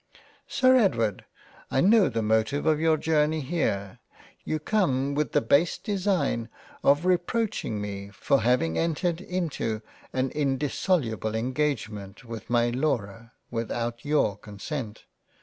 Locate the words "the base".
5.33-5.77